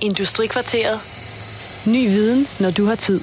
Industrikvarteret. 0.00 1.00
Ny 1.86 2.08
viden, 2.08 2.46
når 2.60 2.70
du 2.70 2.84
har 2.84 2.94
tid. 2.94 3.20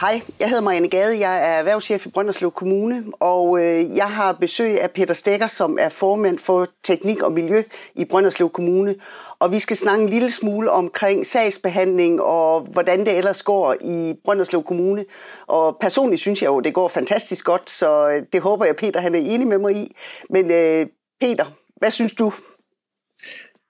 Hej, 0.00 0.20
jeg 0.40 0.48
hedder 0.48 0.62
Marianne 0.62 0.88
Gade. 0.88 1.20
Jeg 1.20 1.36
er 1.36 1.58
erhvervschef 1.58 2.06
i 2.06 2.08
Brønderslev 2.08 2.50
Kommune, 2.50 3.04
og 3.20 3.58
øh, 3.58 3.96
jeg 3.96 4.10
har 4.10 4.32
besøg 4.32 4.80
af 4.80 4.90
Peter 4.90 5.14
Stegger, 5.14 5.46
som 5.46 5.78
er 5.80 5.88
formand 5.88 6.38
for 6.38 6.66
teknik 6.84 7.22
og 7.22 7.32
miljø 7.32 7.62
i 7.94 8.04
Brønderslev 8.04 8.50
Kommune. 8.50 8.94
Og 9.38 9.52
vi 9.52 9.58
skal 9.58 9.76
snakke 9.76 10.02
en 10.02 10.08
lille 10.08 10.30
smule 10.30 10.70
omkring 10.70 11.26
sagsbehandling 11.26 12.22
og 12.22 12.60
hvordan 12.60 13.00
det 13.00 13.16
ellers 13.18 13.42
går 13.42 13.74
i 13.80 14.14
Brønderslev 14.24 14.62
Kommune. 14.62 15.04
Og 15.46 15.76
personligt 15.80 16.20
synes 16.20 16.42
jeg 16.42 16.48
jo, 16.48 16.60
det 16.60 16.74
går 16.74 16.88
fantastisk 16.88 17.44
godt, 17.44 17.70
så 17.70 18.08
øh, 18.08 18.22
det 18.32 18.40
håber 18.40 18.64
jeg, 18.64 18.76
Peter 18.76 19.00
han 19.00 19.14
er 19.14 19.18
enig 19.18 19.46
med 19.46 19.58
mig 19.58 19.76
i. 19.76 19.96
Men 20.30 20.50
øh, 20.50 20.86
Peter, 21.20 21.44
hvad 21.76 21.90
synes 21.90 22.12
du? 22.12 22.32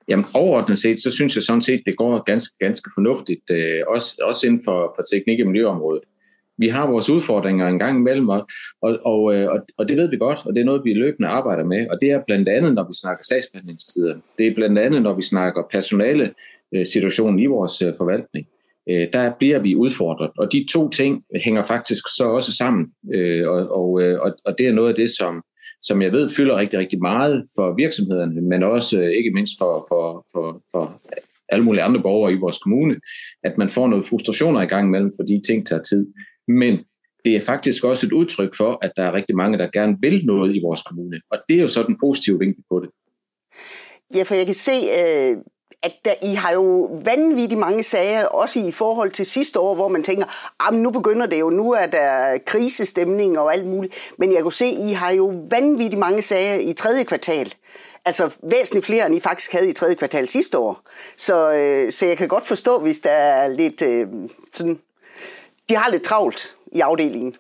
Jamen 0.08 0.24
overordnet 0.34 0.78
set, 0.78 1.02
så 1.02 1.10
synes 1.10 1.34
jeg 1.34 1.42
sådan 1.42 1.62
set, 1.62 1.82
det 1.86 1.96
går 1.96 2.22
ganske, 2.22 2.54
ganske 2.60 2.90
fornuftigt, 2.94 3.50
øh, 3.50 3.82
også, 3.86 4.16
også 4.22 4.46
inden 4.46 4.62
for, 4.64 4.92
for 4.96 5.02
teknik- 5.02 5.40
og 5.40 5.46
miljøområdet 5.46 6.02
vi 6.58 6.68
har 6.68 6.90
vores 6.90 7.10
udfordringer 7.10 7.68
en 7.68 7.78
gang 7.78 7.98
imellem, 7.98 8.28
og, 8.28 8.48
og, 8.82 8.98
og, 9.04 9.34
øh, 9.34 9.48
og 9.78 9.88
det 9.88 9.96
ved 9.96 10.10
vi 10.10 10.16
godt, 10.16 10.38
og 10.46 10.54
det 10.54 10.60
er 10.60 10.64
noget, 10.64 10.84
vi 10.84 10.92
løbende 10.92 11.28
arbejder 11.28 11.64
med, 11.64 11.88
og 11.88 11.98
det 12.00 12.10
er 12.10 12.22
blandt 12.26 12.48
andet, 12.48 12.74
når 12.74 12.82
vi 12.82 12.94
snakker 13.00 13.24
sagsbehandlingstider. 13.24 14.16
Det 14.38 14.46
er 14.46 14.54
blandt 14.54 14.78
andet, 14.78 15.02
når 15.02 15.14
vi 15.14 15.22
snakker 15.22 15.62
personale 15.70 16.34
øh, 16.74 16.86
situationen 16.86 17.38
i 17.38 17.46
vores 17.46 17.82
øh, 17.82 17.94
forvaltning. 17.96 18.46
Øh, 18.88 19.06
der 19.12 19.32
bliver 19.38 19.58
vi 19.58 19.76
udfordret, 19.76 20.30
og 20.38 20.52
de 20.52 20.66
to 20.72 20.88
ting 20.88 21.22
hænger 21.44 21.62
faktisk 21.62 22.04
så 22.16 22.24
også 22.24 22.52
sammen, 22.52 22.92
øh, 23.14 23.48
og, 23.48 23.68
og, 23.70 23.90
og, 24.20 24.36
og 24.44 24.58
det 24.58 24.66
er 24.66 24.72
noget 24.72 24.88
af 24.88 24.94
det, 24.94 25.10
som, 25.10 25.42
som 25.82 26.02
jeg 26.02 26.12
ved 26.12 26.30
fylder 26.30 26.56
rigtig, 26.56 26.78
rigtig 26.78 26.98
meget 27.00 27.46
for 27.56 27.74
virksomhederne, 27.76 28.40
men 28.40 28.62
også 28.62 29.00
øh, 29.00 29.10
ikke 29.10 29.30
mindst 29.30 29.52
for, 29.58 29.86
for, 29.90 30.26
for, 30.32 30.62
for 30.70 31.00
alle 31.48 31.64
mulige 31.64 31.82
andre 31.82 32.02
borgere 32.02 32.32
i 32.32 32.36
vores 32.36 32.58
kommune, 32.58 32.96
at 33.42 33.58
man 33.58 33.68
får 33.68 33.88
noget 33.88 34.04
frustrationer 34.04 34.60
i 34.60 34.66
gang 34.66 34.88
imellem, 34.88 35.12
fordi 35.20 35.40
ting 35.46 35.66
tager 35.66 35.82
tid. 35.82 36.06
Men 36.48 36.84
det 37.24 37.36
er 37.36 37.40
faktisk 37.40 37.84
også 37.84 38.06
et 38.06 38.12
udtryk 38.12 38.56
for, 38.56 38.78
at 38.82 38.92
der 38.96 39.02
er 39.02 39.12
rigtig 39.12 39.36
mange, 39.36 39.58
der 39.58 39.70
gerne 39.72 39.96
vil 40.00 40.24
noget 40.24 40.56
i 40.56 40.60
vores 40.60 40.82
kommune. 40.82 41.20
Og 41.30 41.38
det 41.48 41.56
er 41.56 41.62
jo 41.62 41.68
så 41.68 41.82
den 41.82 41.96
positive 42.00 42.38
vinkel 42.38 42.64
på 42.70 42.80
det. 42.80 42.90
Ja, 44.14 44.22
for 44.22 44.34
jeg 44.34 44.46
kan 44.46 44.54
se, 44.54 44.72
øh, 44.72 45.36
at 45.82 45.92
der, 46.04 46.14
I 46.22 46.34
har 46.34 46.52
jo 46.52 46.90
vanvittigt 47.04 47.60
mange 47.60 47.82
sager, 47.82 48.24
også 48.24 48.58
i 48.58 48.72
forhold 48.72 49.10
til 49.10 49.26
sidste 49.26 49.60
år, 49.60 49.74
hvor 49.74 49.88
man 49.88 50.02
tænker, 50.02 50.24
ah, 50.60 50.68
at 50.68 50.74
nu 50.74 50.90
begynder 50.90 51.26
det 51.26 51.40
jo, 51.40 51.50
nu 51.50 51.72
er 51.72 51.86
der 51.86 52.38
krisestemning 52.46 53.38
og 53.38 53.52
alt 53.52 53.66
muligt. 53.66 53.94
Men 54.18 54.32
jeg 54.32 54.42
kunne 54.42 54.52
se, 54.52 54.64
at 54.64 54.90
I 54.90 54.92
har 54.92 55.10
jo 55.10 55.44
vanvittigt 55.50 55.98
mange 55.98 56.22
sager 56.22 56.54
i 56.54 56.72
tredje 56.72 57.04
kvartal. 57.04 57.54
Altså 58.04 58.30
væsentligt 58.42 58.86
flere, 58.86 59.06
end 59.06 59.14
I 59.14 59.20
faktisk 59.20 59.52
havde 59.52 59.70
i 59.70 59.72
tredje 59.72 59.94
kvartal 59.94 60.28
sidste 60.28 60.58
år. 60.58 60.80
Så, 61.16 61.52
øh, 61.52 61.92
så 61.92 62.06
jeg 62.06 62.16
kan 62.16 62.28
godt 62.28 62.46
forstå, 62.46 62.78
hvis 62.78 62.98
der 62.98 63.10
er 63.10 63.48
lidt 63.48 63.82
øh, 63.82 64.06
sådan 64.54 64.78
de 65.68 65.76
har 65.76 65.90
lidt 65.90 66.02
travlt 66.02 66.56
i 66.72 66.80
afdelingen. 66.80 67.36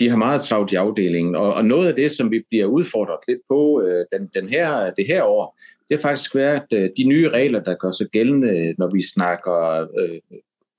De 0.00 0.10
har 0.10 0.16
meget 0.16 0.42
travlt 0.42 0.72
i 0.72 0.74
afdelingen, 0.74 1.34
og, 1.34 1.54
og 1.54 1.64
noget 1.64 1.88
af 1.88 1.94
det, 1.94 2.10
som 2.10 2.30
vi 2.30 2.42
bliver 2.48 2.66
udfordret 2.66 3.18
lidt 3.28 3.40
på 3.50 3.82
øh, 3.82 4.04
den, 4.12 4.30
den 4.34 4.48
her, 4.48 4.90
det 4.90 5.06
her 5.06 5.22
år, 5.22 5.58
det 5.88 5.94
er 5.94 6.02
faktisk 6.02 6.34
været 6.34 6.72
øh, 6.72 6.90
de 6.96 7.04
nye 7.04 7.28
regler, 7.28 7.62
der 7.62 7.74
gør 7.74 7.90
sig 7.90 8.06
gældende, 8.06 8.74
når 8.78 8.90
vi 8.94 9.02
snakker 9.02 9.86
øh, 9.98 10.20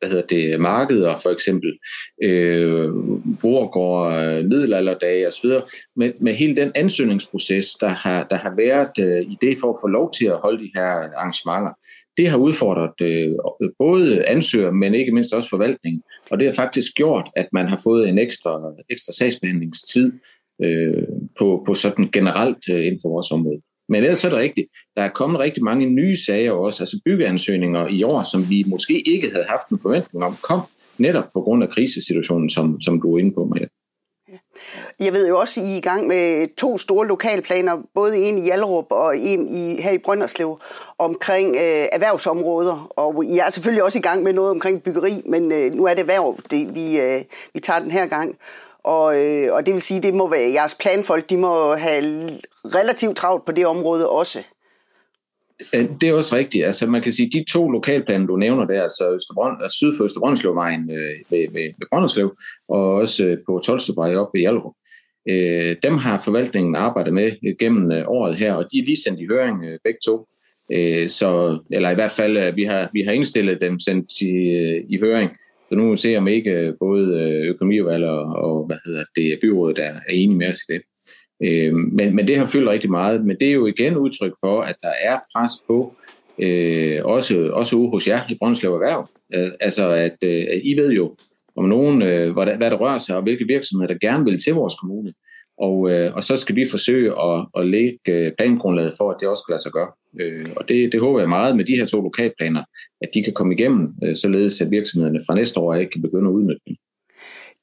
hvad 0.02 0.10
hedder 0.10 0.28
det, 0.28 0.60
markeder 0.60 1.16
for 1.24 1.30
eksempel, 1.30 1.80
øh, 2.24 2.90
borgård, 3.42 4.14
øh, 4.14 4.46
middelalderdage 4.46 5.28
osv., 5.28 5.50
med, 5.96 6.12
med 6.20 6.34
hele 6.34 6.56
den 6.56 6.72
ansøgningsproces, 6.76 7.74
der 7.74 7.90
har, 7.90 8.24
der 8.24 8.36
har 8.36 8.54
været 8.58 8.92
øh, 9.00 9.32
i 9.32 9.38
det 9.42 9.58
for 9.62 9.70
at 9.74 9.78
få 9.84 9.88
lov 9.88 10.12
til 10.14 10.26
at 10.26 10.40
holde 10.44 10.64
de 10.64 10.72
her 10.76 10.90
arrangementer 11.18 11.74
det 12.22 12.30
har 12.30 12.38
udfordret 12.38 13.02
øh, 13.02 13.36
både 13.80 14.26
ansøger, 14.26 14.72
men 14.72 14.96
ikke 14.96 15.12
mindst 15.12 15.34
også 15.34 15.50
forvaltningen. 15.50 16.02
Og 16.30 16.40
det 16.40 16.48
har 16.48 16.54
faktisk 16.54 16.94
gjort, 16.94 17.30
at 17.36 17.48
man 17.54 17.68
har 17.68 17.80
fået 17.84 18.10
en 18.10 18.20
ekstra, 18.20 18.74
ekstra 18.90 19.14
sagsbehandlingstid 19.14 20.12
øh, 20.64 21.04
på, 21.40 21.64
på 21.66 21.74
sådan 21.74 22.06
generelt 22.06 22.64
øh, 22.72 22.86
inden 22.86 23.00
for 23.02 23.10
vores 23.10 23.32
område. 23.32 23.62
Men 23.90 24.04
ellers 24.04 24.26
er 24.26 24.30
det 24.30 24.38
rigtigt. 24.38 24.68
Der 24.96 25.02
er 25.02 25.10
kommet 25.10 25.40
rigtig 25.40 25.64
mange 25.64 25.90
nye 25.90 26.16
sager 26.16 26.52
også, 26.52 26.84
altså 26.84 27.02
byggeansøgninger 27.06 27.88
i 27.88 28.04
år, 28.04 28.24
som 28.32 28.50
vi 28.50 28.64
måske 28.68 29.10
ikke 29.14 29.30
havde 29.34 29.46
haft 29.50 29.70
en 29.70 29.80
forventning 29.82 30.24
om, 30.24 30.36
kom 30.42 30.62
netop 30.98 31.34
på 31.34 31.42
grund 31.42 31.64
af 31.64 31.70
krisesituationen, 31.70 32.50
som, 32.50 32.82
som 32.82 33.02
du 33.02 33.16
er 33.16 33.20
inde 33.20 33.34
på, 33.34 33.46
Maria. 33.46 33.68
Jeg 35.00 35.14
ved 35.14 35.28
jo 35.28 35.40
også, 35.40 35.62
at 35.62 35.68
I 35.68 35.74
er 35.74 35.78
i 35.78 35.82
gang 35.82 36.08
med 36.08 36.56
to 36.56 36.78
store 36.78 37.08
lokalplaner, 37.08 37.78
både 37.96 38.18
en 38.18 38.38
i 38.38 38.48
Jallerup 38.48 38.86
og 38.90 39.18
en 39.18 39.50
i, 39.50 39.82
her 39.82 39.92
i 39.92 39.98
Brønderslev, 39.98 40.60
omkring 40.98 41.56
øh, 41.56 41.86
erhvervsområder. 41.92 42.92
Og 42.96 43.26
I 43.26 43.38
er 43.38 43.50
selvfølgelig 43.50 43.84
også 43.84 43.98
i 43.98 44.02
gang 44.02 44.24
med 44.24 44.34
noget 44.34 44.52
omkring 44.52 44.84
byggeri, 44.84 45.24
men 45.26 45.52
øh, 45.52 45.74
nu 45.74 45.86
er 45.86 45.94
det 45.94 46.00
erhverv, 46.00 46.38
det, 46.52 46.76
vi, 46.76 47.00
øh, 47.00 47.22
vi 47.54 47.60
tager 47.60 47.80
den 47.80 47.92
her 47.92 48.06
gang. 48.06 48.36
Og, 48.84 49.18
øh, 49.18 49.54
og 49.54 49.66
det 49.66 49.74
vil 49.74 49.82
sige, 49.82 50.02
det 50.02 50.14
må 50.14 50.28
være 50.28 50.52
jeres 50.52 50.76
planfolk, 50.76 51.30
de 51.30 51.38
må 51.38 51.76
have 51.76 52.30
relativt 52.66 53.18
travlt 53.18 53.46
på 53.46 53.52
det 53.52 53.68
område 53.68 54.10
også. 54.10 54.44
Øh, 55.74 55.86
det 56.02 56.10
er 56.10 56.14
også 56.14 56.36
rigtigt. 56.36 56.66
Altså 56.66 56.88
man 56.88 57.02
kan 57.02 57.14
sige, 57.14 57.32
de 57.34 57.44
to 57.52 57.70
lokalplaner, 57.70 58.28
du 58.28 58.36
nævner 58.36 58.66
der, 58.66 58.84
altså, 58.84 59.14
Østerbrøn, 59.14 59.56
altså 59.62 59.78
syd 59.78 59.98
for 59.98 60.04
Østerbrøndslevvejen 60.04 60.92
øh, 60.92 61.16
ved, 61.30 61.48
ved, 61.54 61.64
ved 61.64 61.88
Brønderslev, 61.92 62.38
og 62.70 62.94
også 62.94 63.26
øh, 63.26 63.38
på 63.46 63.62
Tolstebrej 63.66 64.16
oppe 64.16 64.38
i 64.40 64.42
Hjallerup, 64.42 64.74
øh, 65.30 65.76
dem 65.84 65.98
har 65.98 66.22
forvaltningen 66.26 66.76
arbejdet 66.76 67.14
med 67.14 67.58
gennem 67.58 67.92
øh, 67.92 68.04
året 68.08 68.36
her, 68.36 68.54
og 68.54 68.66
de 68.72 68.80
er 68.80 68.86
lige 68.86 69.04
sendt 69.04 69.20
i 69.20 69.28
høring 69.30 69.66
øh, 69.66 69.80
begge 69.84 70.00
to. 70.06 70.28
Øh, 70.72 71.10
så, 71.10 71.60
eller 71.72 71.90
i 71.90 71.96
hvert 71.96 72.12
fald, 72.12 72.38
øh, 72.38 72.56
vi 72.56 72.64
har, 72.64 72.90
vi 72.94 73.02
har 73.02 73.12
indstillet 73.12 73.62
dem 73.62 73.80
sendt 73.80 74.22
i, 74.22 74.34
øh, 74.34 74.84
i 74.90 75.00
høring, 75.00 75.30
så 75.70 75.76
nu 75.76 75.98
ser 75.98 76.10
vi 76.10 76.18
om 76.18 76.28
ikke 76.28 76.52
øh, 76.52 76.74
både 76.80 77.20
øh, 77.20 77.50
økonomiudvalg 77.50 78.06
og, 78.06 78.24
og 78.26 78.66
hvad 78.66 78.78
hedder 78.86 79.04
det, 79.16 79.40
byrådet 79.42 79.80
er, 79.80 79.94
er 79.94 80.14
enige 80.14 80.38
med 80.38 80.48
os 80.48 80.58
i 80.70 80.74
det. 80.74 80.82
Øh, 81.44 81.74
men, 81.74 82.16
men 82.16 82.28
det 82.28 82.38
har 82.38 82.46
fyldt 82.46 82.70
rigtig 82.70 82.92
meget. 82.92 83.26
Men 83.26 83.38
det 83.40 83.48
er 83.48 83.54
jo 83.54 83.66
igen 83.66 83.98
udtryk 83.98 84.34
for, 84.40 84.62
at 84.62 84.76
der 84.82 84.94
er 85.02 85.20
pres 85.34 85.52
på, 85.68 85.96
øh, 86.40 87.00
også, 87.04 87.50
også 87.54 87.76
ude 87.76 87.90
hos 87.90 88.08
jer 88.08 88.22
i 88.30 88.38
Brøndslev 88.40 88.74
Erhverv. 88.74 89.10
Øh, 89.34 89.52
altså, 89.60 89.90
at 89.90 90.18
øh, 90.24 90.46
I 90.64 90.78
ved 90.78 90.92
jo 90.92 91.16
om 91.56 91.66
nogen, 91.66 92.02
øh, 92.02 92.34
hvad, 92.34 92.46
der, 92.46 92.58
hvad 92.58 92.72
der 92.72 92.78
rører 92.78 92.98
sig, 92.98 93.16
og 93.16 93.24
hvilke 93.24 93.48
virksomheder, 93.48 93.94
der 93.94 94.08
gerne 94.08 94.26
vil 94.26 94.44
til 94.44 94.54
vores 94.54 94.76
kommune. 94.76 95.14
Og, 95.58 95.92
øh, 95.92 96.14
og 96.14 96.24
så 96.24 96.38
skal 96.38 96.56
vi 96.56 96.66
forsøge 96.72 97.12
at, 97.22 97.46
at 97.58 97.68
lægge 97.68 98.00
øh, 98.10 98.32
plangrundlaget 98.38 98.94
for, 98.98 99.12
at 99.12 99.18
det 99.20 99.28
også 99.28 99.44
kan 99.44 99.54
lade 99.54 99.64
sig 99.64 99.72
gøre. 99.72 99.92
Øh, 100.20 100.46
og 100.56 100.70
det, 100.70 100.92
det 100.92 101.00
håber 101.00 101.20
jeg 101.20 101.30
meget 101.30 101.58
med 101.58 101.66
de 101.66 101.76
her 101.76 101.86
to 101.86 102.02
lokalplaner, 102.02 102.64
at 103.02 103.10
de 103.14 103.24
kan 103.24 103.34
komme 103.34 103.54
igennem, 103.54 103.94
øh, 104.04 104.16
således 104.16 104.62
at 104.62 104.72
virksomhederne 104.72 105.20
fra 105.28 105.36
næste 105.36 105.60
år 105.60 105.74
ikke 105.74 105.92
kan 105.92 106.02
begynde 106.02 106.28
at 106.30 106.34
udnytte 106.34 106.62
dem. 106.68 106.76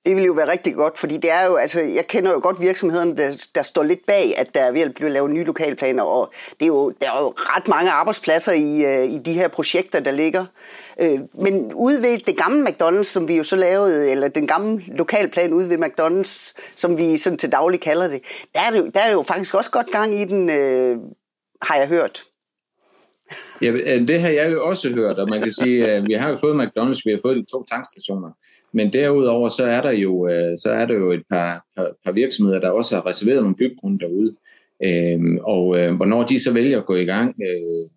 Det 0.07 0.17
vil 0.17 0.25
jo 0.25 0.33
være 0.33 0.51
rigtig 0.51 0.75
godt, 0.75 0.99
fordi 0.99 1.17
det 1.17 1.31
er 1.31 1.47
jo, 1.47 1.57
altså, 1.57 1.81
jeg 1.81 2.07
kender 2.07 2.33
jo 2.33 2.41
godt 2.43 2.61
virksomhederne, 2.61 3.17
der, 3.17 3.49
der 3.55 3.63
står 3.63 3.83
lidt 3.83 4.07
bag, 4.07 4.39
at 4.39 4.55
der 4.55 4.61
er 4.61 4.73
ved 4.73 4.81
at 4.81 4.95
blive 4.95 5.11
lavet 5.11 5.31
nye 5.31 5.45
lokalplaner, 5.45 6.03
og 6.03 6.33
det 6.61 6.63
er 6.63 6.67
jo, 6.67 6.91
der 6.91 7.11
er 7.11 7.21
jo 7.21 7.35
ret 7.37 7.69
mange 7.69 7.91
arbejdspladser 7.91 8.53
i, 8.53 8.85
øh, 8.85 9.13
i 9.13 9.19
de 9.19 9.33
her 9.33 9.49
projekter, 9.49 10.01
der 10.01 10.11
ligger. 10.11 10.47
Øh, 11.01 11.21
men 11.35 11.73
ude 11.75 12.03
ved 12.03 12.19
det 12.19 12.37
gamle 12.37 12.69
McDonald's, 12.69 13.03
som 13.03 13.29
vi 13.29 13.37
jo 13.37 13.43
så 13.43 13.57
lavede, 13.57 14.11
eller 14.11 14.29
den 14.29 14.47
gamle 14.47 14.83
lokalplan 14.87 15.53
ude 15.53 15.69
ved 15.71 15.79
McDonald's, 15.79 16.53
som 16.77 16.99
vi 16.99 17.17
sådan 17.17 17.39
til 17.39 17.53
daglig 17.53 17.81
kalder 17.81 18.09
det, 18.09 18.23
der 18.55 18.61
er 18.61 18.71
det, 18.71 18.95
der 18.95 19.01
er 19.01 19.07
det 19.07 19.15
jo 19.15 19.23
faktisk 19.23 19.55
også 19.55 19.71
godt 19.71 19.91
gang 19.91 20.15
i 20.15 20.25
den, 20.25 20.51
øh, 20.51 20.97
har 21.63 21.77
jeg 21.77 21.89
hørt. 21.89 22.25
Ja, 23.63 23.73
det 24.09 24.21
har 24.21 24.29
jeg 24.29 24.53
jo 24.53 24.65
også 24.65 24.91
hørt, 24.91 25.19
og 25.19 25.29
man 25.31 25.43
kan 25.43 25.53
sige, 25.53 25.91
at 25.91 26.07
vi 26.07 26.13
har 26.13 26.29
jo 26.29 26.37
fået 26.37 26.63
McDonald's, 26.63 27.03
vi 27.05 27.11
har 27.11 27.19
fået 27.25 27.37
de 27.37 27.45
to 27.53 27.65
tankstationer. 27.65 28.31
Men 28.73 28.93
derudover 28.93 29.49
så 29.49 29.65
er 29.65 29.81
der 29.81 29.91
jo 29.91 30.29
øh, 30.29 30.59
så 30.59 30.71
er 30.71 30.87
der 30.87 30.95
jo 30.95 31.13
et 31.13 31.23
par, 31.31 31.65
par, 31.77 31.91
par 32.05 32.13
virksomheder, 32.13 32.61
der 32.61 32.71
også 32.71 32.95
har 32.95 33.07
reserveret 33.07 33.43
nogle 33.43 33.57
byggrunde 33.57 33.99
derude. 33.99 34.37
Øhm, 34.85 35.39
og 35.43 35.79
øh, 35.79 35.95
hvornår 35.97 36.23
de 36.25 36.39
så 36.39 36.53
vælger 36.53 36.79
at 36.79 36.87
gå 36.87 36.95
i 36.95 37.05
gang, 37.05 37.35
øh, 37.49 37.91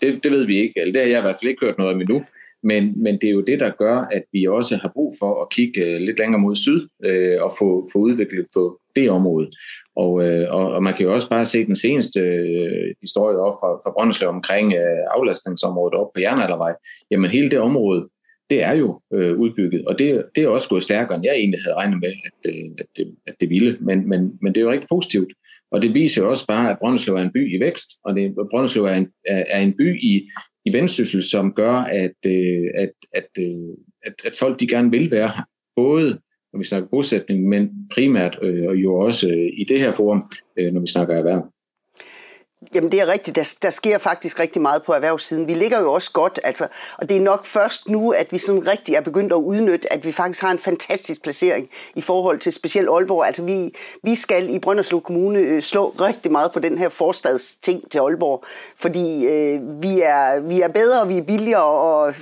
det, 0.00 0.24
det 0.24 0.32
ved 0.32 0.44
vi 0.46 0.56
ikke. 0.56 0.80
Eller 0.80 0.92
det 0.92 1.02
har 1.02 1.08
jeg 1.08 1.18
i 1.18 1.22
hvert 1.22 1.36
fald 1.42 1.50
ikke 1.50 1.66
hørt 1.66 1.78
noget 1.78 1.94
om 1.94 2.00
endnu. 2.00 2.22
Men, 2.62 3.02
men 3.02 3.14
det 3.14 3.24
er 3.24 3.30
jo 3.30 3.40
det, 3.40 3.60
der 3.60 3.70
gør, 3.70 3.96
at 4.12 4.24
vi 4.32 4.46
også 4.46 4.76
har 4.76 4.90
brug 4.94 5.14
for 5.18 5.42
at 5.42 5.50
kigge 5.50 5.80
øh, 5.80 6.00
lidt 6.00 6.18
længere 6.18 6.40
mod 6.40 6.56
syd 6.56 6.88
øh, 7.04 7.42
og 7.42 7.52
få, 7.58 7.88
få 7.92 7.98
udviklet 7.98 8.46
på 8.54 8.80
det 8.96 9.10
område. 9.10 9.50
Og, 9.96 10.28
øh, 10.28 10.54
og, 10.54 10.72
og 10.72 10.82
man 10.82 10.94
kan 10.94 11.06
jo 11.06 11.14
også 11.14 11.28
bare 11.28 11.46
se 11.46 11.66
den 11.66 11.76
seneste 11.76 12.20
øh, 12.20 12.94
historie 13.00 13.38
op 13.38 13.54
fra, 13.60 13.70
fra 13.84 13.92
Brønderslev 13.92 14.28
omkring 14.28 14.72
øh, 14.72 15.02
aflastningsområdet 15.10 15.94
op 15.94 16.12
på 16.14 16.20
Jernaldervej. 16.20 16.74
Jamen 17.10 17.30
hele 17.30 17.50
det 17.50 17.58
område 17.58 18.08
det 18.52 18.62
er 18.62 18.72
jo 18.72 19.00
øh, 19.14 19.38
udbygget, 19.38 19.84
og 19.84 19.98
det, 19.98 20.24
det 20.34 20.44
er 20.44 20.48
også 20.48 20.68
gået 20.68 20.82
stærkere, 20.82 21.16
end 21.16 21.24
jeg 21.24 21.34
egentlig 21.34 21.60
havde 21.64 21.76
regnet 21.76 22.00
med, 22.00 22.12
at, 22.28 22.50
øh, 22.50 22.70
at, 22.78 22.86
det, 22.96 23.14
at 23.26 23.34
det 23.40 23.50
ville. 23.50 23.78
Men, 23.80 24.08
men, 24.08 24.38
men 24.42 24.54
det 24.54 24.60
er 24.60 24.64
jo 24.64 24.70
rigtig 24.70 24.88
positivt, 24.88 25.32
og 25.70 25.82
det 25.82 25.94
viser 25.94 26.22
jo 26.22 26.30
også 26.30 26.46
bare, 26.46 26.70
at 26.70 26.78
Brønderslev 26.78 27.14
er 27.14 27.22
en 27.22 27.32
by 27.32 27.56
i 27.56 27.60
vækst, 27.60 27.90
og 28.04 28.16
det, 28.16 28.34
Brønderslev 28.50 28.84
er 28.84 28.94
en, 28.94 29.08
er, 29.26 29.44
er 29.48 29.60
en 29.60 29.76
by 29.76 30.00
i, 30.02 30.28
i 30.64 30.72
vendsyssel, 30.72 31.22
som 31.22 31.52
gør, 31.52 31.72
at, 31.72 32.18
øh, 32.26 32.66
at, 32.74 32.92
at, 33.12 33.28
øh, 33.38 33.74
at, 34.06 34.14
at 34.24 34.34
folk 34.38 34.60
de 34.60 34.68
gerne 34.68 34.90
vil 34.90 35.10
være 35.10 35.28
her. 35.28 35.44
Både 35.76 36.18
når 36.52 36.58
vi 36.58 36.64
snakker 36.64 36.88
bosætning, 36.88 37.48
men 37.48 37.70
primært 37.94 38.38
øh, 38.42 38.68
og 38.68 38.76
jo 38.76 38.94
også 38.94 39.28
øh, 39.28 39.50
i 39.56 39.64
det 39.68 39.80
her 39.80 39.92
forum, 39.92 40.22
øh, 40.58 40.72
når 40.72 40.80
vi 40.80 40.86
snakker 40.86 41.14
erhverv. 41.16 41.52
Jamen 42.74 42.92
det 42.92 43.00
er 43.00 43.06
rigtigt, 43.06 43.36
der, 43.36 43.54
der 43.62 43.70
sker 43.70 43.98
faktisk 43.98 44.40
rigtig 44.40 44.62
meget 44.62 44.82
på 44.82 44.92
erhvervssiden. 44.92 45.48
Vi 45.48 45.54
ligger 45.54 45.80
jo 45.80 45.92
også 45.92 46.12
godt, 46.12 46.40
altså, 46.44 46.68
og 46.98 47.08
det 47.08 47.16
er 47.16 47.20
nok 47.20 47.46
først 47.46 47.88
nu, 47.88 48.10
at 48.10 48.32
vi 48.32 48.38
sådan 48.38 48.66
rigtig 48.66 48.94
er 48.94 49.00
begyndt 49.00 49.32
at 49.32 49.36
udnytte, 49.36 49.92
at 49.92 50.04
vi 50.04 50.12
faktisk 50.12 50.42
har 50.42 50.50
en 50.50 50.58
fantastisk 50.58 51.22
placering 51.22 51.70
i 51.94 52.02
forhold 52.02 52.38
til 52.38 52.52
specielt 52.52 52.88
Aalborg. 52.88 53.26
Altså 53.26 53.42
vi, 53.42 53.74
vi 54.02 54.14
skal 54.14 54.54
i 54.54 54.58
Brønderslev 54.58 55.00
Kommune 55.00 55.38
øh, 55.38 55.62
slå 55.62 55.88
rigtig 56.00 56.32
meget 56.32 56.52
på 56.52 56.58
den 56.58 56.78
her 56.78 56.88
forstadsting 56.88 57.90
til 57.90 57.98
Aalborg, 57.98 58.44
fordi 58.76 59.26
øh, 59.26 59.82
vi, 59.82 60.00
er, 60.00 60.40
vi 60.40 60.60
er 60.60 60.68
bedre, 60.68 61.08
vi 61.08 61.18
er 61.18 61.24
billigere, 61.24 61.64
og 61.64 62.14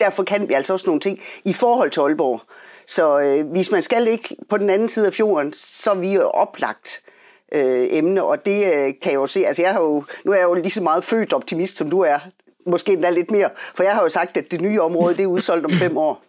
derfor 0.00 0.22
kan 0.22 0.48
vi 0.48 0.54
altså 0.54 0.72
også 0.72 0.86
nogle 0.86 1.00
ting 1.00 1.20
i 1.44 1.52
forhold 1.52 1.90
til 1.90 2.00
Aalborg. 2.00 2.40
Så 2.86 3.20
øh, 3.20 3.46
hvis 3.46 3.70
man 3.70 3.82
skal 3.82 4.08
ikke 4.08 4.36
på 4.48 4.58
den 4.58 4.70
anden 4.70 4.88
side 4.88 5.06
af 5.06 5.12
fjorden, 5.12 5.52
så 5.52 5.90
er 5.90 5.94
vi 5.94 6.12
jo 6.12 6.30
oplagt 6.30 7.02
øh, 7.06 7.12
Øh, 7.54 7.86
emne, 7.90 8.24
og 8.24 8.46
det 8.46 8.58
øh, 8.66 8.88
kan 9.02 9.12
jeg 9.12 9.14
jo 9.14 9.26
se. 9.26 9.46
Altså 9.46 9.62
jeg 9.62 9.72
har 9.72 9.80
jo, 9.80 10.04
nu 10.24 10.32
er 10.32 10.36
jeg 10.36 10.44
jo 10.44 10.54
lige 10.54 10.70
så 10.70 10.82
meget 10.82 11.04
født 11.04 11.32
optimist, 11.32 11.76
som 11.76 11.90
du 11.90 12.00
er. 12.00 12.18
Måske 12.66 12.92
endda 12.92 13.10
lidt 13.10 13.30
mere, 13.30 13.48
for 13.56 13.82
jeg 13.82 13.92
har 13.92 14.02
jo 14.02 14.08
sagt, 14.08 14.36
at 14.36 14.44
det 14.50 14.60
nye 14.60 14.80
område, 14.80 15.16
det 15.16 15.22
er 15.22 15.26
udsolgt 15.26 15.64
om 15.64 15.70
fem 15.70 15.96
år. 15.96 16.22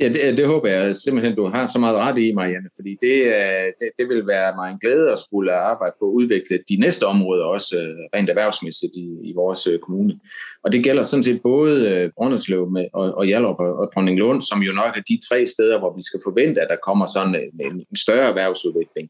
Ja, 0.00 0.08
det, 0.08 0.38
det 0.38 0.46
håber 0.46 0.68
jeg 0.68 0.96
simpelthen, 0.96 1.36
du 1.36 1.46
har 1.46 1.66
så 1.66 1.78
meget 1.78 1.96
ret 1.96 2.18
i, 2.18 2.32
Marianne, 2.32 2.70
fordi 2.76 2.96
det, 3.02 3.16
øh, 3.26 3.66
det, 3.78 3.88
det 3.98 4.08
vil 4.08 4.26
være 4.26 4.56
mig 4.56 4.70
en 4.70 4.78
glæde 4.78 5.12
at 5.12 5.18
skulle 5.18 5.52
arbejde 5.52 5.94
på 6.00 6.04
at 6.08 6.12
udvikle 6.12 6.58
de 6.68 6.76
næste 6.76 7.04
områder 7.06 7.44
også 7.44 7.76
øh, 7.76 8.18
rent 8.18 8.30
erhvervsmæssigt 8.30 8.92
i, 8.94 9.06
i 9.30 9.32
vores 9.34 9.68
kommune. 9.82 10.20
Og 10.64 10.72
det 10.72 10.84
gælder 10.84 11.02
sådan 11.02 11.24
set 11.24 11.40
både 11.42 12.10
Brønderslev 12.16 12.70
med, 12.70 12.86
og, 12.94 13.14
og 13.14 13.24
Hjallup 13.24 13.56
og, 13.58 13.72
og 13.80 13.90
Dronning 13.94 14.18
Lund, 14.18 14.42
som 14.42 14.62
jo 14.62 14.72
nok 14.72 14.96
er 14.96 15.02
de 15.08 15.18
tre 15.28 15.46
steder, 15.46 15.78
hvor 15.78 15.96
vi 15.96 16.02
skal 16.02 16.20
forvente, 16.24 16.60
at 16.60 16.68
der 16.70 16.76
kommer 16.86 17.06
sådan 17.06 17.34
en, 17.34 17.86
en 17.90 17.96
større 17.96 18.28
erhvervsudvikling. 18.28 19.08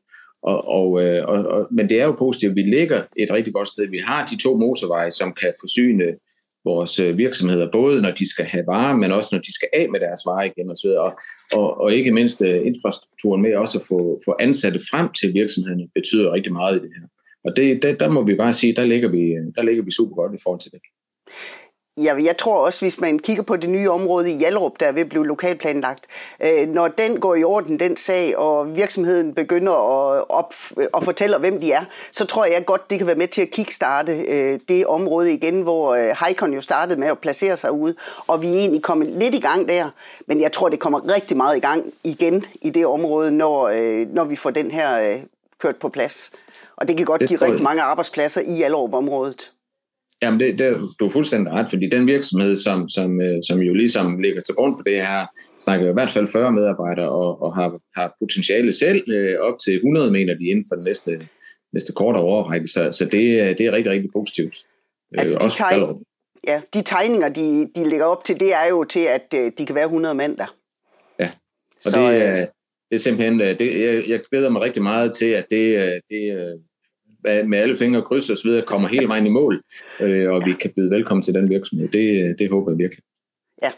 Og, 0.50 0.58
og, 0.78 1.02
øh, 1.02 1.20
og, 1.32 1.38
og, 1.54 1.68
men 1.70 1.88
det 1.88 2.00
er 2.00 2.04
jo 2.04 2.16
positivt, 2.18 2.50
at 2.50 2.56
vi 2.56 2.62
ligger 2.62 3.02
et 3.16 3.30
rigtig 3.30 3.52
godt 3.54 3.68
sted. 3.68 3.86
Vi 3.86 3.98
har 3.98 4.26
de 4.26 4.36
to 4.36 4.56
motorveje, 4.56 5.10
som 5.10 5.34
kan 5.40 5.52
forsyne 5.62 6.04
vores 6.64 7.00
øh, 7.00 7.18
virksomheder, 7.18 7.70
både 7.72 8.02
når 8.02 8.10
de 8.10 8.30
skal 8.30 8.44
have 8.44 8.66
varer, 8.66 8.96
men 8.96 9.12
også 9.12 9.28
når 9.32 9.38
de 9.38 9.54
skal 9.54 9.68
af 9.72 9.88
med 9.90 10.00
deres 10.00 10.20
varer 10.26 10.44
igen 10.50 10.70
osv., 10.70 10.90
og, 11.06 11.12
og, 11.52 11.80
og 11.80 11.92
ikke 11.92 12.12
mindst 12.12 12.42
øh, 12.42 12.66
infrastrukturen 12.66 13.42
med 13.42 13.56
også 13.56 13.78
at 13.78 13.84
få, 13.88 14.20
få 14.24 14.36
ansatte 14.40 14.80
frem 14.90 15.08
til 15.20 15.34
virksomhederne 15.34 15.88
betyder 15.94 16.32
rigtig 16.32 16.52
meget 16.52 16.76
i 16.76 16.82
det 16.84 16.90
her. 16.98 17.06
Og 17.44 17.56
det, 17.56 17.82
det, 17.82 18.00
der 18.00 18.08
må 18.08 18.20
vi 18.26 18.34
bare 18.34 18.52
sige, 18.52 18.76
der 18.76 18.84
ligger 18.84 19.08
vi, 19.08 19.22
der 19.56 19.62
ligger 19.62 19.82
vi 19.82 19.90
super 19.90 20.14
godt 20.14 20.34
i 20.34 20.42
forhold 20.44 20.60
til 20.60 20.72
det. 20.72 20.80
Ja, 22.02 22.14
jeg 22.24 22.36
tror 22.36 22.64
også, 22.64 22.80
hvis 22.80 23.00
man 23.00 23.18
kigger 23.18 23.42
på 23.42 23.56
det 23.56 23.70
nye 23.70 23.90
område 23.90 24.32
i 24.32 24.34
Hjalrup, 24.36 24.80
der 24.80 24.86
er 24.86 24.92
ved 24.92 25.00
at 25.00 25.08
blive 25.08 25.26
lokalplanlagt, 25.26 26.06
øh, 26.40 26.68
når 26.68 26.88
den 26.88 27.20
går 27.20 27.34
i 27.34 27.44
orden, 27.44 27.80
den 27.80 27.96
sag, 27.96 28.38
og 28.38 28.76
virksomheden 28.76 29.34
begynder 29.34 29.72
at, 29.72 30.24
op, 30.28 30.54
at 30.96 31.04
fortælle, 31.04 31.38
hvem 31.38 31.60
de 31.60 31.72
er, 31.72 31.84
så 32.12 32.24
tror 32.24 32.44
jeg 32.44 32.64
godt, 32.66 32.90
det 32.90 32.98
kan 32.98 33.06
være 33.06 33.16
med 33.16 33.28
til 33.28 33.42
at 33.42 33.50
kickstarte 33.50 34.20
øh, 34.20 34.60
det 34.68 34.86
område 34.86 35.32
igen, 35.32 35.62
hvor 35.62 35.94
øh, 35.94 36.16
Heikon 36.24 36.54
jo 36.54 36.60
startede 36.60 37.00
med 37.00 37.08
at 37.08 37.18
placere 37.18 37.56
sig 37.56 37.72
ude, 37.72 37.94
og 38.26 38.42
vi 38.42 38.48
er 38.48 38.58
egentlig 38.58 38.82
kommet 38.82 39.10
lidt 39.10 39.34
i 39.34 39.40
gang 39.40 39.68
der, 39.68 39.90
men 40.26 40.40
jeg 40.40 40.52
tror, 40.52 40.68
det 40.68 40.80
kommer 40.80 41.14
rigtig 41.14 41.36
meget 41.36 41.56
i 41.56 41.60
gang 41.60 41.84
igen 42.04 42.44
i 42.62 42.70
det 42.70 42.86
område, 42.86 43.30
når, 43.30 43.68
når 44.14 44.24
vi 44.24 44.36
får 44.36 44.50
den 44.50 44.70
her 44.70 45.18
kørt 45.58 45.76
på 45.76 45.88
plads. 45.88 46.30
Og 46.76 46.88
det 46.88 46.96
kan 46.96 47.06
godt 47.06 47.20
det 47.20 47.28
give 47.28 47.42
rigtig 47.42 47.64
mange 47.64 47.82
arbejdspladser 47.82 48.40
i 48.40 48.52
Hjalrup-området. 48.52 49.50
Jamen, 50.22 50.40
det, 50.40 50.58
det, 50.58 50.76
du 51.00 51.06
er 51.06 51.10
fuldstændig 51.10 51.52
ret, 51.52 51.70
fordi 51.70 51.88
den 51.88 52.06
virksomhed, 52.06 52.56
som, 52.56 52.88
som, 52.88 53.20
øh, 53.20 53.38
som 53.48 53.58
jo 53.58 53.74
ligesom 53.74 54.18
ligger 54.18 54.40
til 54.40 54.54
grund 54.54 54.76
for 54.78 54.82
det 54.82 55.00
her, 55.00 55.26
snakker 55.58 55.86
jo 55.86 55.92
i 55.92 55.94
hvert 55.94 56.10
fald 56.10 56.26
40 56.26 56.52
medarbejdere 56.52 57.08
og, 57.08 57.42
og 57.42 57.54
har, 57.54 57.80
har 57.96 58.16
potentiale 58.20 58.72
selv 58.72 59.04
øh, 59.12 59.38
op 59.40 59.54
til 59.64 59.74
100, 59.76 60.10
mener 60.10 60.34
de, 60.34 60.44
inden 60.44 60.64
for 60.70 60.74
den 60.74 60.84
næste, 60.84 61.28
næste 61.72 61.92
kortere 61.92 62.22
overrække. 62.22 62.66
Så, 62.66 62.92
så 62.92 63.04
det, 63.04 63.58
det 63.58 63.66
er 63.66 63.72
rigtig, 63.72 63.92
rigtig 63.92 64.10
positivt. 64.12 64.56
Øh, 65.14 65.20
altså, 65.20 65.38
de, 65.38 65.56
tegn, 65.56 66.04
ja, 66.46 66.60
de 66.74 66.82
tegninger, 66.82 67.28
de, 67.28 67.70
de 67.76 67.90
lægger 67.90 68.06
op 68.06 68.24
til, 68.24 68.40
det 68.40 68.54
er 68.54 68.66
jo 68.68 68.84
til, 68.84 69.04
at 69.16 69.32
de 69.58 69.66
kan 69.66 69.74
være 69.74 69.84
100 69.84 70.14
mand 70.14 70.36
der. 70.36 70.54
Ja, 71.20 71.30
og 71.84 71.90
så, 71.90 72.10
det, 72.10 72.48
det 72.90 72.96
er 72.96 72.98
simpelthen, 72.98 73.38
det, 73.40 73.80
jeg, 73.80 74.04
jeg 74.08 74.20
glæder 74.30 74.50
mig 74.50 74.62
rigtig 74.62 74.82
meget 74.82 75.14
til, 75.14 75.26
at 75.26 75.46
det, 75.50 76.00
det 76.10 76.52
med 77.46 77.58
alle 77.58 77.76
fingre 77.76 78.02
krydset 78.02 78.30
og 78.30 78.38
så 78.38 78.48
videre, 78.48 78.62
kommer 78.62 78.88
hele 78.88 79.08
vejen 79.08 79.26
i 79.26 79.28
mål, 79.28 79.62
øh, 80.00 80.32
og 80.32 80.46
vi 80.46 80.52
kan 80.52 80.70
byde 80.76 80.90
velkommen 80.90 81.22
til 81.22 81.34
den 81.34 81.50
virksomhed. 81.50 81.88
Det, 81.88 82.38
det 82.38 82.50
håber 82.50 82.72
jeg 82.72 82.78
virkelig. 82.78 83.04
Ja, 83.62 83.70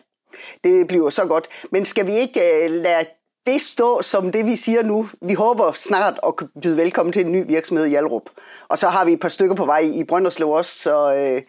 det 0.65 0.89
bliver 0.89 1.11
så 1.11 1.25
godt. 1.27 1.49
Men 1.73 1.85
skal 1.85 2.07
vi 2.07 2.13
ikke 2.13 2.41
uh, 2.41 2.71
lade 2.75 3.05
det 3.47 3.61
stå 3.61 4.03
som 4.03 4.33
det, 4.33 4.47
vi 4.47 4.57
siger 4.57 4.83
nu? 4.83 5.09
Vi 5.29 5.35
håber 5.35 5.73
snart 5.73 6.19
at 6.27 6.33
byde 6.63 6.77
velkommen 6.77 7.13
til 7.13 7.27
en 7.27 7.33
ny 7.33 7.47
virksomhed 7.47 7.87
i 7.87 7.89
Hjalrup. 7.89 8.31
Og 8.69 8.79
så 8.79 8.89
har 8.89 9.05
vi 9.05 9.13
et 9.13 9.21
par 9.21 9.29
stykker 9.29 9.55
på 9.55 9.67
vej 9.67 9.83
i 9.95 10.05
Brønderslev 10.09 10.51
også, 10.51 10.83
så 10.83 11.07
uh, 11.07 11.43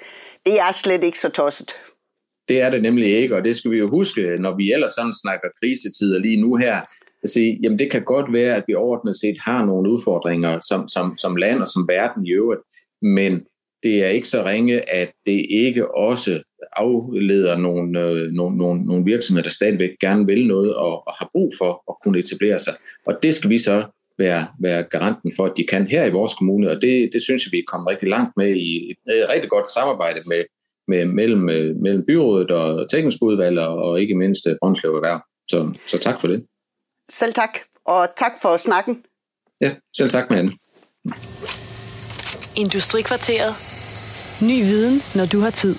det 0.45 0.59
er 0.59 0.71
slet 0.71 1.03
ikke 1.03 1.19
så 1.19 1.29
tosset. 1.29 1.75
Det 2.47 2.61
er 2.61 2.69
det 2.69 2.81
nemlig 2.81 3.17
ikke, 3.17 3.35
og 3.35 3.43
det 3.43 3.55
skal 3.55 3.71
vi 3.71 3.77
jo 3.77 3.89
huske, 3.89 4.37
når 4.39 4.55
vi 4.55 4.73
ellers 4.73 4.91
sådan 4.91 5.13
snakker 5.13 5.47
krisetider 5.59 6.19
lige 6.19 6.41
nu 6.41 6.55
her, 6.55 6.81
at 7.23 7.29
sige, 7.29 7.59
jamen 7.63 7.79
det 7.79 7.91
kan 7.91 8.03
godt 8.03 8.33
være, 8.33 8.55
at 8.55 8.63
vi 8.67 8.73
overordnet 8.73 9.15
set 9.15 9.37
har 9.39 9.65
nogle 9.65 9.91
udfordringer 9.91 10.59
som, 10.59 10.87
som, 10.87 11.17
som 11.17 11.35
land 11.35 11.61
og 11.61 11.67
som 11.67 11.87
verden 11.87 12.25
i 12.25 12.31
øvrigt, 12.31 12.61
men 13.01 13.45
det 13.83 14.03
er 14.03 14.07
ikke 14.07 14.27
så 14.27 14.45
ringe, 14.45 14.89
at 14.89 15.11
det 15.25 15.45
ikke 15.49 15.95
også 15.95 16.41
afleder 16.77 17.57
nogle, 17.57 17.99
øh, 17.99 18.31
nogle, 18.31 18.57
nogle, 18.57 18.85
nogle 18.85 19.05
virksomheder, 19.05 19.43
der 19.43 19.49
stadigvæk 19.49 19.89
gerne 20.01 20.25
vil 20.25 20.47
noget 20.47 20.75
og, 20.75 21.07
og 21.07 21.13
har 21.19 21.29
brug 21.31 21.51
for 21.59 21.83
at 21.89 21.95
kunne 22.03 22.19
etablere 22.19 22.59
sig. 22.59 22.73
Og 23.05 23.13
det 23.23 23.35
skal 23.35 23.49
vi 23.49 23.59
så 23.59 23.83
være, 24.17 24.47
være 24.59 24.83
garanten 24.83 25.31
for, 25.35 25.45
at 25.45 25.53
de 25.57 25.63
kan 25.63 25.87
her 25.87 26.05
i 26.05 26.11
vores 26.11 26.33
kommune, 26.33 26.69
og 26.69 26.81
det, 26.81 27.09
det 27.13 27.21
synes 27.21 27.45
jeg, 27.45 27.51
vi 27.51 27.57
er 27.57 27.71
kommet 27.71 27.89
rigtig 27.89 28.09
langt 28.09 28.31
med 28.37 28.55
i 28.55 28.91
et, 28.91 28.97
et 29.15 29.29
rigtig 29.29 29.49
godt 29.49 29.69
samarbejde 29.69 30.21
med, 30.27 30.43
med, 30.87 31.05
mellem, 31.05 31.49
øh, 31.49 31.75
mellem 31.75 32.05
byrådet 32.05 32.51
og 32.51 32.89
teknisk 32.89 33.17
udvalg 33.21 33.59
og, 33.59 33.75
og 33.75 34.01
ikke 34.01 34.15
mindst 34.15 34.47
øh, 34.47 34.55
Brøndslev 34.61 34.91
Erhverv. 34.91 35.21
Så, 35.49 35.73
så 35.87 35.97
tak 35.97 36.21
for 36.21 36.27
det. 36.27 36.45
Selv 37.11 37.33
tak, 37.33 37.57
og 37.85 38.09
tak 38.17 38.31
for 38.41 38.57
snakken. 38.57 39.03
Ja, 39.61 39.71
selv 39.97 40.09
tak, 40.09 40.29
Marianne. 40.29 40.51
Industrikvarteret. 42.55 43.55
Ny 44.41 44.63
viden, 44.63 45.01
når 45.15 45.25
du 45.25 45.39
har 45.39 45.49
tid. 45.49 45.75